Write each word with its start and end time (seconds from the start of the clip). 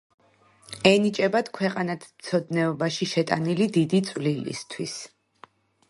ენიჭებათ 0.91 1.51
ქვეყანათმცოდნეობაში 1.59 3.09
შეტანილი 3.13 3.69
დიდი 3.79 4.01
წვლილისთვის. 4.11 4.99